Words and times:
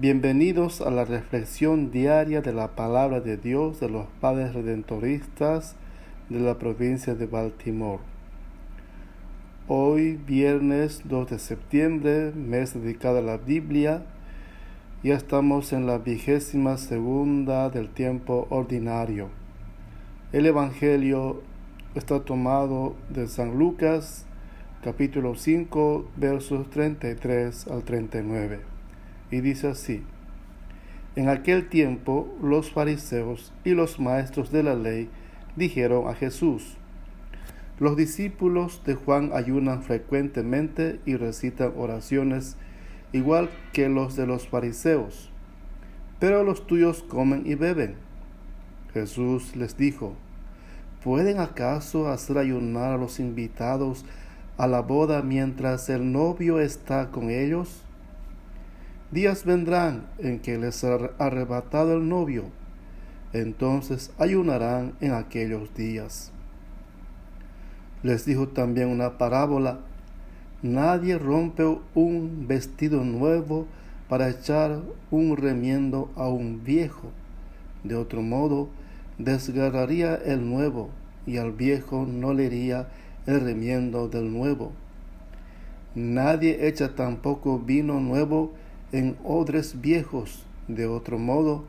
Bienvenidos 0.00 0.80
a 0.80 0.90
la 0.90 1.04
reflexión 1.04 1.90
diaria 1.90 2.40
de 2.40 2.54
la 2.54 2.68
palabra 2.68 3.20
de 3.20 3.36
Dios 3.36 3.80
de 3.80 3.90
los 3.90 4.06
Padres 4.18 4.54
Redentoristas 4.54 5.76
de 6.30 6.40
la 6.40 6.58
provincia 6.58 7.14
de 7.14 7.26
Baltimore. 7.26 8.00
Hoy, 9.68 10.18
viernes 10.26 11.02
2 11.04 11.28
de 11.28 11.38
septiembre, 11.38 12.32
mes 12.34 12.72
dedicado 12.72 13.18
a 13.18 13.20
la 13.20 13.36
Biblia, 13.36 14.06
ya 15.02 15.16
estamos 15.16 15.70
en 15.74 15.86
la 15.86 15.98
vigésima 15.98 16.78
segunda 16.78 17.68
del 17.68 17.90
tiempo 17.90 18.46
ordinario. 18.48 19.28
El 20.32 20.46
Evangelio 20.46 21.42
está 21.94 22.24
tomado 22.24 22.96
de 23.10 23.28
San 23.28 23.58
Lucas, 23.58 24.24
capítulo 24.82 25.34
5, 25.34 26.08
versos 26.16 26.70
33 26.70 27.68
al 27.68 27.84
39 27.84 28.69
y 29.30 29.40
dice 29.40 29.68
así, 29.68 30.02
en 31.16 31.28
aquel 31.28 31.68
tiempo 31.68 32.28
los 32.42 32.70
fariseos 32.70 33.52
y 33.64 33.70
los 33.70 33.98
maestros 33.98 34.52
de 34.52 34.62
la 34.62 34.74
ley 34.74 35.08
dijeron 35.56 36.08
a 36.08 36.14
Jesús, 36.14 36.76
los 37.80 37.96
discípulos 37.96 38.82
de 38.84 38.94
Juan 38.94 39.30
ayunan 39.34 39.82
frecuentemente 39.82 41.00
y 41.06 41.16
recitan 41.16 41.72
oraciones 41.76 42.56
igual 43.12 43.50
que 43.72 43.88
los 43.88 44.16
de 44.16 44.26
los 44.26 44.46
fariseos, 44.46 45.30
pero 46.18 46.44
los 46.44 46.66
tuyos 46.66 47.02
comen 47.02 47.46
y 47.46 47.54
beben. 47.54 47.96
Jesús 48.92 49.56
les 49.56 49.76
dijo, 49.76 50.14
¿pueden 51.02 51.38
acaso 51.38 52.08
hacer 52.08 52.38
ayunar 52.38 52.92
a 52.92 52.98
los 52.98 53.18
invitados 53.18 54.04
a 54.58 54.66
la 54.66 54.82
boda 54.82 55.22
mientras 55.22 55.88
el 55.88 56.12
novio 56.12 56.60
está 56.60 57.10
con 57.10 57.30
ellos? 57.30 57.84
Días 59.12 59.44
vendrán 59.44 60.06
en 60.18 60.38
que 60.38 60.56
les 60.56 60.76
será 60.76 61.10
arrebatado 61.18 61.96
el 61.96 62.08
novio, 62.08 62.44
entonces 63.32 64.12
ayunarán 64.18 64.92
en 65.00 65.14
aquellos 65.14 65.74
días. 65.74 66.30
Les 68.04 68.24
dijo 68.24 68.46
también 68.46 68.86
una 68.86 69.18
parábola, 69.18 69.80
nadie 70.62 71.18
rompe 71.18 71.64
un 71.96 72.46
vestido 72.46 73.02
nuevo 73.02 73.66
para 74.08 74.28
echar 74.28 74.80
un 75.10 75.36
remiendo 75.36 76.12
a 76.14 76.28
un 76.28 76.62
viejo. 76.62 77.10
De 77.82 77.96
otro 77.96 78.22
modo, 78.22 78.68
desgarraría 79.18 80.14
el 80.14 80.48
nuevo 80.48 80.90
y 81.26 81.38
al 81.38 81.50
viejo 81.50 82.06
no 82.06 82.32
le 82.32 82.44
iría 82.44 82.86
el 83.26 83.40
remiendo 83.40 84.08
del 84.08 84.32
nuevo. 84.32 84.70
Nadie 85.96 86.68
echa 86.68 86.94
tampoco 86.94 87.58
vino 87.58 87.98
nuevo 87.98 88.52
en 88.92 89.16
odres 89.24 89.80
viejos. 89.80 90.44
De 90.68 90.86
otro 90.86 91.18
modo, 91.18 91.64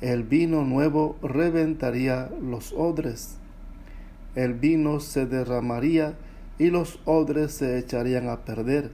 el 0.00 0.22
vino 0.22 0.64
nuevo 0.64 1.16
reventaría 1.22 2.30
los 2.42 2.72
odres. 2.72 3.36
El 4.34 4.54
vino 4.54 5.00
se 5.00 5.26
derramaría 5.26 6.14
y 6.58 6.70
los 6.70 7.00
odres 7.04 7.52
se 7.52 7.78
echarían 7.78 8.28
a 8.28 8.44
perder, 8.44 8.90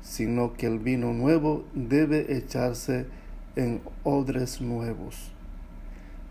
sino 0.00 0.54
que 0.54 0.66
el 0.66 0.78
vino 0.78 1.12
nuevo 1.12 1.64
debe 1.74 2.36
echarse 2.36 3.06
en 3.56 3.80
odres 4.04 4.60
nuevos. 4.60 5.32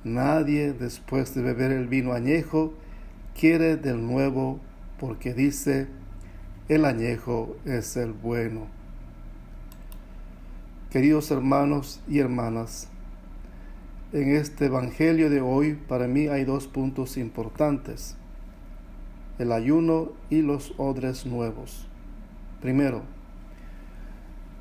Nadie, 0.03 0.73
después 0.73 1.35
de 1.35 1.41
beber 1.41 1.71
el 1.71 1.87
vino 1.87 2.13
añejo, 2.13 2.73
quiere 3.39 3.77
del 3.77 4.05
nuevo, 4.05 4.59
porque 4.99 5.33
dice, 5.33 5.87
el 6.69 6.85
añejo 6.85 7.55
es 7.65 7.97
el 7.97 8.13
bueno. 8.13 8.80
Queridos 10.91 11.31
hermanos 11.31 12.01
y 12.09 12.19
hermanas, 12.19 12.89
en 14.11 14.35
este 14.35 14.65
Evangelio 14.65 15.29
de 15.29 15.39
hoy 15.39 15.75
para 15.75 16.09
mí 16.09 16.27
hay 16.27 16.43
dos 16.43 16.67
puntos 16.67 17.15
importantes, 17.15 18.17
el 19.39 19.53
ayuno 19.53 20.11
y 20.29 20.41
los 20.41 20.73
odres 20.75 21.25
nuevos. 21.25 21.87
Primero, 22.59 23.03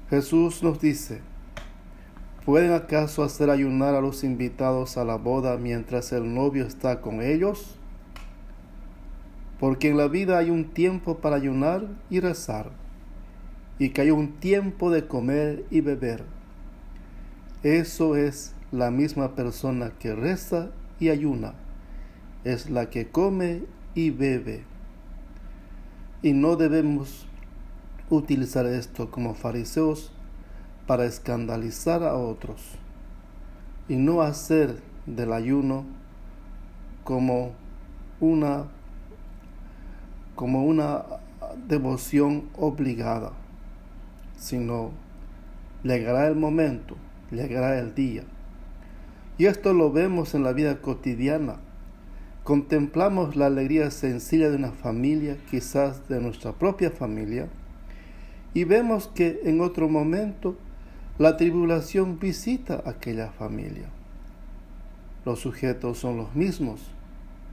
Jesús 0.09 0.62
nos 0.62 0.81
dice, 0.81 1.21
¿pueden 2.44 2.75
acaso 2.75 3.25
hacer 3.25 3.50
ayunar 3.50 3.97
a 3.97 4.00
los 4.00 4.22
invitados 4.22 4.99
a 4.99 5.04
la 5.04 5.16
boda 5.16 5.56
mientras 5.56 6.12
el 6.12 6.33
novio 6.33 6.65
está 6.65 7.00
con 7.00 7.22
ellos? 7.22 7.77
Porque 9.59 9.88
en 9.88 9.97
la 9.97 10.06
vida 10.06 10.38
hay 10.38 10.50
un 10.50 10.66
tiempo 10.66 11.19
para 11.19 11.34
ayunar 11.34 11.88
y 12.09 12.21
rezar 12.21 12.71
y 13.80 13.88
que 13.88 14.02
hay 14.02 14.10
un 14.10 14.32
tiempo 14.34 14.91
de 14.91 15.08
comer 15.08 15.64
y 15.70 15.80
beber. 15.80 16.22
Eso 17.62 18.14
es 18.14 18.54
la 18.72 18.91
misma 18.91 19.34
persona 19.34 19.92
que 19.98 20.14
reza 20.14 20.68
y 21.00 21.08
ayuna, 21.08 21.54
es 22.44 22.68
la 22.68 22.91
que 22.91 23.08
come 23.08 23.62
y 23.94 24.10
bebe. 24.10 24.64
Y 26.22 26.34
no 26.34 26.56
debemos 26.56 27.26
utilizar 28.10 28.66
esto 28.66 29.10
como 29.10 29.32
fariseos 29.32 30.12
para 30.86 31.06
escandalizar 31.06 32.02
a 32.02 32.16
otros 32.16 32.60
y 33.88 33.97
no 33.97 34.20
hacer 34.20 34.82
del 35.06 35.32
ayuno 35.32 35.86
como 37.02 37.52
una 38.20 38.66
como 40.34 40.64
una 40.64 41.04
devoción 41.66 42.48
obligada 42.56 43.40
sino 44.41 44.91
llegará 45.84 46.27
el 46.27 46.34
momento, 46.34 46.97
llegará 47.31 47.78
el 47.78 47.95
día. 47.95 48.25
Y 49.39 49.47
esto 49.47 49.75
lo 49.75 49.93
vemos 49.93 50.34
en 50.34 50.43
la 50.43 50.53
vida 50.53 50.81
cotidiana. 50.81 51.56
Contemplamos 52.43 53.37
la 53.37 53.47
alegría 53.47 53.91
sencilla 53.91 54.51
de 54.51 54.56
una 54.56 54.73
familia, 54.73 55.37
quizás 55.51 56.09
de 56.09 56.21
nuestra 56.21 56.53
propia 56.53 56.91
familia, 56.91 57.49
y 58.55 58.65
vemos 58.65 59.09
que 59.09 59.43
en 59.45 59.61
otro 59.61 59.89
momento 59.89 60.57
la 61.19 61.37
tribulación 61.37 62.19
visita 62.19 62.83
aquella 62.87 63.31
familia. 63.31 63.91
Los 65.27 65.41
sujetos 65.41 65.99
son 65.99 66.17
los 66.17 66.34
mismos, 66.34 66.81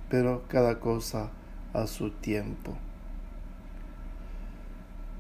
pero 0.10 0.44
cada 0.48 0.80
cosa 0.80 1.32
a 1.74 1.86
su 1.86 2.12
tiempo. 2.12 2.76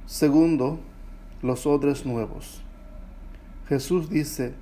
Segundo, 0.05 0.79
los 1.41 1.65
odres 1.65 2.05
nuevos. 2.05 2.61
Jesús 3.67 4.09
dice, 4.09 4.53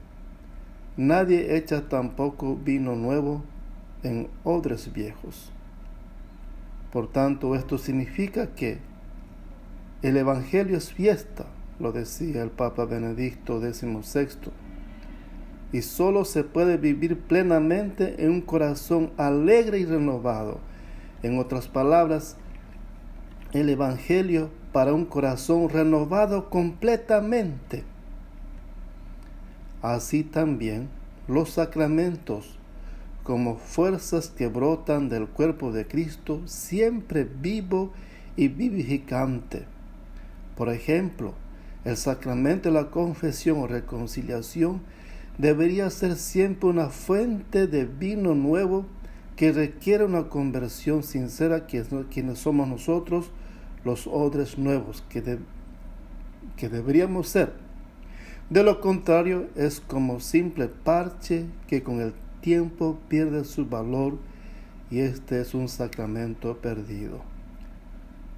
nadie 0.98 1.56
echa 1.56 1.88
tampoco 1.90 2.56
vino 2.56 2.96
nuevo 2.96 3.44
en 4.04 4.28
odres 4.44 4.92
viejos. 4.92 5.52
Por 6.92 7.12
tanto, 7.12 7.56
esto 7.56 7.78
significa 7.78 8.56
que 8.56 8.80
el 10.02 10.18
Evangelio 10.18 10.78
es 10.78 10.94
fiesta, 10.94 11.46
lo 11.80 11.92
decía 11.92 12.42
el 12.42 12.52
Papa 12.52 12.86
Benedicto 12.86 13.60
XVI, 13.60 14.28
y 15.72 15.82
solo 15.82 16.26
se 16.26 16.44
puede 16.44 16.78
vivir 16.78 17.20
plenamente 17.20 18.24
en 18.24 18.32
un 18.32 18.42
corazón 18.42 19.12
alegre 19.18 19.80
y 19.80 19.86
renovado. 19.86 20.60
En 21.22 21.38
otras 21.40 21.68
palabras, 21.68 22.38
el 23.60 23.70
Evangelio 23.70 24.50
para 24.74 24.94
un 24.94 25.06
corazón 25.06 25.70
renovado 25.70 26.50
completamente. 26.50 27.84
Así 29.82 30.24
también 30.24 30.90
los 31.28 31.52
sacramentos, 31.52 32.58
como 33.24 33.56
fuerzas 33.56 34.30
que 34.30 34.48
brotan 34.48 35.10
del 35.10 35.28
cuerpo 35.28 35.72
de 35.72 35.88
Cristo, 35.88 36.42
siempre 36.46 37.24
vivo 37.24 37.92
y 38.36 38.50
vivificante. 38.50 39.64
Por 40.58 40.70
ejemplo, 40.70 41.34
el 41.86 41.98
sacramento 41.98 42.70
de 42.70 42.76
la 42.76 42.92
confesión 42.92 43.60
o 43.60 43.68
reconciliación 43.68 44.82
debería 45.38 45.90
ser 45.90 46.16
siempre 46.16 46.70
una 46.70 46.90
fuente 46.90 47.68
de 47.68 47.86
vino 47.86 48.36
nuevo 48.36 48.86
que 49.36 49.52
requiere 49.52 50.06
una 50.06 50.30
conversión 50.30 51.04
sincera, 51.04 51.66
quienes 51.68 52.40
somos 52.40 52.68
nosotros, 52.68 53.32
los 53.86 54.08
odres 54.08 54.58
nuevos 54.58 55.04
que, 55.08 55.40
que 56.58 56.70
deberíamos 56.70 57.30
ser. 57.30 57.54
De 58.50 58.64
lo 58.64 58.82
contrario, 58.82 59.48
es 59.56 59.80
como 59.80 60.20
simple 60.20 60.68
parche 60.68 61.46
que 61.68 61.82
con 61.82 62.02
el 62.02 62.14
tiempo 62.42 63.00
pierde 63.08 63.44
su 63.46 63.66
valor 63.66 64.18
y 64.92 65.00
este 65.00 65.42
es 65.42 65.54
un 65.54 65.70
sacramento 65.70 66.58
perdido. 66.58 67.22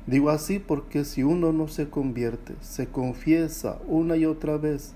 Digo 0.05 0.29
así 0.29 0.59
porque 0.59 1.03
si 1.03 1.23
uno 1.23 1.51
no 1.51 1.67
se 1.67 1.89
convierte, 1.89 2.55
se 2.61 2.87
confiesa 2.87 3.79
una 3.87 4.15
y 4.15 4.25
otra 4.25 4.57
vez, 4.57 4.93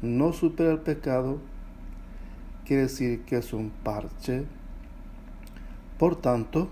no 0.00 0.32
supera 0.32 0.70
el 0.70 0.78
pecado, 0.78 1.38
quiere 2.64 2.84
decir 2.84 3.20
que 3.26 3.36
es 3.36 3.52
un 3.52 3.70
parche. 3.82 4.44
Por 5.98 6.16
tanto, 6.16 6.70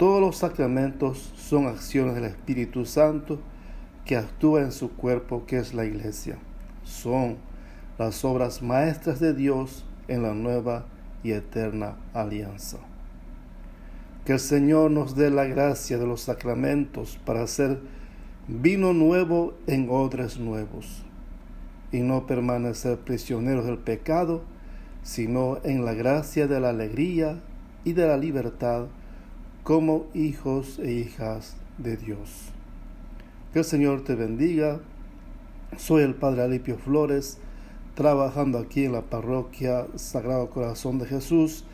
todos 0.00 0.18
los 0.18 0.38
sacramentos 0.38 1.30
son 1.36 1.66
acciones 1.66 2.14
del 2.14 2.24
Espíritu 2.24 2.86
Santo 2.86 3.38
que 4.06 4.16
actúa 4.16 4.62
en 4.62 4.72
su 4.72 4.92
cuerpo, 4.92 5.44
que 5.44 5.58
es 5.58 5.74
la 5.74 5.84
iglesia. 5.84 6.38
Son 6.84 7.36
las 7.98 8.24
obras 8.24 8.62
maestras 8.62 9.20
de 9.20 9.34
Dios 9.34 9.84
en 10.08 10.22
la 10.22 10.32
nueva 10.32 10.86
y 11.22 11.32
eterna 11.32 11.96
alianza. 12.14 12.78
Que 14.24 14.32
el 14.32 14.40
Señor 14.40 14.90
nos 14.90 15.16
dé 15.16 15.28
la 15.28 15.44
gracia 15.44 15.98
de 15.98 16.06
los 16.06 16.22
sacramentos 16.22 17.18
para 17.26 17.42
hacer 17.42 17.78
vino 18.48 18.94
nuevo 18.94 19.52
en 19.66 19.90
odres 19.90 20.38
nuevos 20.38 21.02
y 21.92 22.00
no 22.00 22.26
permanecer 22.26 22.96
prisioneros 23.00 23.66
del 23.66 23.76
pecado, 23.76 24.44
sino 25.02 25.58
en 25.62 25.84
la 25.84 25.92
gracia 25.92 26.46
de 26.46 26.58
la 26.58 26.70
alegría 26.70 27.38
y 27.84 27.92
de 27.92 28.08
la 28.08 28.16
libertad 28.16 28.86
como 29.62 30.06
hijos 30.14 30.78
e 30.78 30.92
hijas 30.92 31.56
de 31.78 31.96
Dios. 31.96 32.50
Que 33.52 33.60
el 33.60 33.64
Señor 33.64 34.04
te 34.04 34.14
bendiga. 34.14 34.80
Soy 35.76 36.02
el 36.02 36.14
Padre 36.14 36.42
Alipio 36.42 36.78
Flores, 36.78 37.38
trabajando 37.94 38.58
aquí 38.58 38.84
en 38.84 38.92
la 38.92 39.02
parroquia 39.02 39.86
Sagrado 39.96 40.50
Corazón 40.50 40.98
de 40.98 41.06
Jesús 41.06 41.64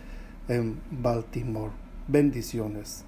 en 0.49 0.79
Baltimore. 0.91 1.73
Bendiciones. 2.09 3.05